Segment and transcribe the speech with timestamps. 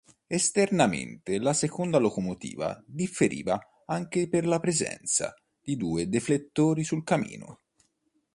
[0.35, 5.31] Esternamente la seconda locomotiva differiva anche per la presenza
[5.61, 7.59] di due deflettori sul camino.